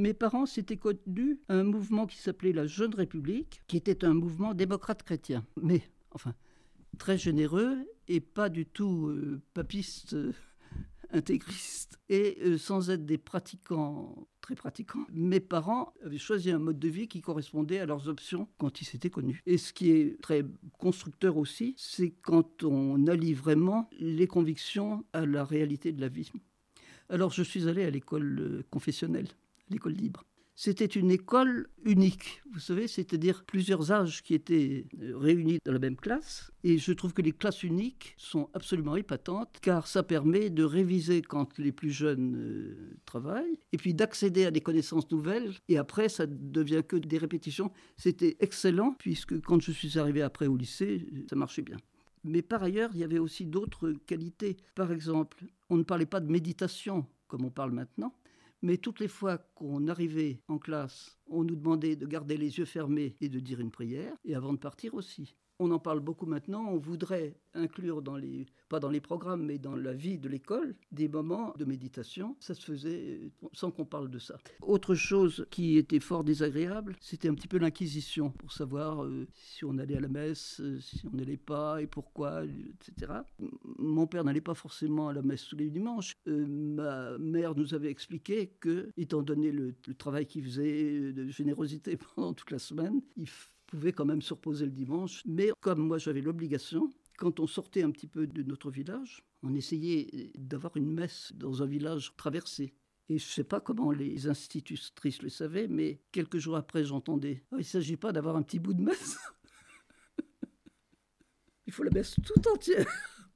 [0.00, 4.14] Mes parents s'étaient connus à un mouvement qui s'appelait la Jeune République, qui était un
[4.14, 5.44] mouvement démocrate chrétien.
[5.60, 6.34] Mais, enfin,
[6.96, 7.76] très généreux
[8.08, 10.14] et pas du tout euh, papiste.
[10.14, 10.32] Euh,
[11.12, 15.04] intégriste et euh, sans être des pratiquants très pratiquants.
[15.12, 18.84] Mes parents avaient choisi un mode de vie qui correspondait à leurs options quand ils
[18.84, 19.42] s'étaient connus.
[19.44, 20.44] Et ce qui est très
[20.78, 26.30] constructeur aussi, c'est quand on allie vraiment les convictions à la réalité de la vie.
[27.08, 29.26] Alors je suis allé à l'école confessionnelle,
[29.70, 30.24] l'école libre.
[30.62, 35.78] C'était une école unique, vous savez, c'est-à-dire plusieurs âges qui étaient euh, réunis dans la
[35.78, 36.52] même classe.
[36.64, 41.22] Et je trouve que les classes uniques sont absolument épatantes, car ça permet de réviser
[41.22, 45.54] quand les plus jeunes euh, travaillent, et puis d'accéder à des connaissances nouvelles.
[45.68, 47.72] Et après, ça devient que des répétitions.
[47.96, 51.78] C'était excellent, puisque quand je suis arrivé après au lycée, ça marchait bien.
[52.22, 54.58] Mais par ailleurs, il y avait aussi d'autres qualités.
[54.74, 58.12] Par exemple, on ne parlait pas de méditation comme on parle maintenant,
[58.62, 62.64] mais toutes les fois qu'on arrivait en classe, on nous demandait de garder les yeux
[62.64, 66.26] fermés et de dire une prière, et avant de partir aussi on en parle beaucoup
[66.26, 70.28] maintenant, on voudrait inclure dans les, pas dans les programmes, mais dans la vie de
[70.28, 72.34] l'école, des moments de méditation.
[72.40, 74.38] Ça se faisait sans qu'on parle de ça.
[74.62, 79.64] Autre chose qui était fort désagréable, c'était un petit peu l'inquisition, pour savoir euh, si
[79.66, 83.12] on allait à la messe, euh, si on n'allait pas, et pourquoi, etc.
[83.78, 86.14] Mon père n'allait pas forcément à la messe tous les dimanches.
[86.26, 91.98] Euh, ma mère nous avait expliqué que, étant donné le, travail qu'il faisait de générosité
[92.14, 93.02] pendant toute la semaine,
[93.70, 95.22] pouvait quand même se reposer le dimanche.
[95.26, 99.54] Mais comme moi j'avais l'obligation, quand on sortait un petit peu de notre village, on
[99.54, 102.74] essayait d'avoir une messe dans un village traversé.
[103.08, 107.42] Et je ne sais pas comment les institutrices le savaient, mais quelques jours après, j'entendais
[107.50, 109.18] oh, Il ne s'agit pas d'avoir un petit bout de messe.
[111.66, 112.86] Il faut la messe tout entière.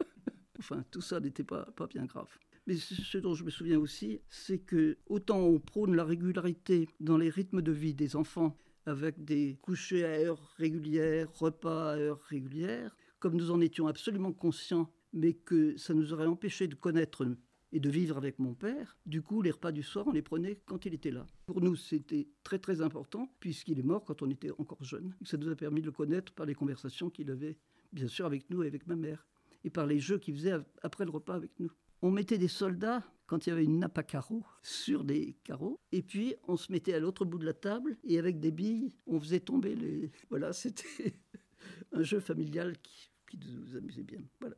[0.58, 2.28] enfin, tout ça n'était pas, pas bien grave.
[2.66, 7.16] Mais ce dont je me souviens aussi, c'est que autant on prône la régularité dans
[7.16, 12.22] les rythmes de vie des enfants, avec des couchers à heures régulières, repas à heures
[12.22, 17.26] régulières, comme nous en étions absolument conscients, mais que ça nous aurait empêché de connaître
[17.72, 18.96] et de vivre avec mon père.
[19.06, 21.26] Du coup, les repas du soir, on les prenait quand il était là.
[21.46, 25.14] Pour nous, c'était très très important, puisqu'il est mort quand on était encore jeune.
[25.24, 27.56] Ça nous a permis de le connaître par les conversations qu'il avait,
[27.92, 29.26] bien sûr, avec nous et avec ma mère,
[29.64, 31.70] et par les jeux qu'il faisait après le repas avec nous.
[32.02, 35.80] On mettait des soldats quand il y avait une nappe à carreaux sur des carreaux.
[35.92, 38.92] Et puis, on se mettait à l'autre bout de la table et avec des billes,
[39.06, 40.10] on faisait tomber les.
[40.28, 41.14] Voilà, c'était
[41.92, 44.18] un jeu familial qui, qui, nous amusait bien.
[44.40, 44.56] Voilà.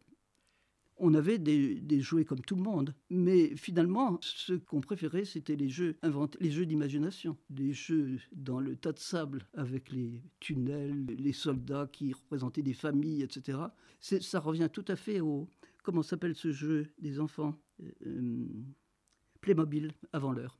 [0.97, 5.57] On avait des, des, jouets comme tout le monde, mais finalement, ce qu'on préférait, c'était
[5.57, 10.23] les jeux inventés, les jeux d'imagination, les jeux dans le tas de sable avec les
[10.41, 13.59] tunnels, les soldats qui représentaient des familles, etc.
[14.01, 15.49] Ça revient tout à fait au,
[15.85, 17.55] comment s'appelle ce jeu des enfants
[18.05, 18.49] euh,
[19.41, 20.59] Playmobil avant l'heure?